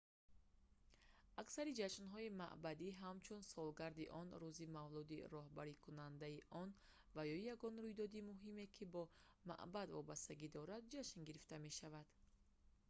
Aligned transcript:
аксари 1.41 1.77
ҷашнҳои 1.81 2.35
маъбади 2.41 2.97
ҳамчун 3.01 3.41
солгарди 3.53 4.11
он 4.21 4.27
рӯзи 4.41 4.71
мавлуди 4.77 5.25
роҳбарикунандани 5.33 6.45
он 6.61 6.69
ва 7.15 7.23
ё 7.35 7.37
ягон 7.55 7.75
рӯйдоди 7.85 8.25
муҳиме 8.29 8.65
ки 8.75 8.83
бо 8.93 9.03
маъбад 9.49 9.87
вобастагӣ 9.97 10.47
дорад 10.57 10.83
ҷашн 10.93 11.19
гирифта 11.27 11.55
мешаванд 11.67 12.09